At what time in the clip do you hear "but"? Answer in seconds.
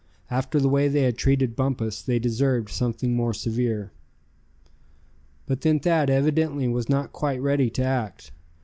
5.45-5.61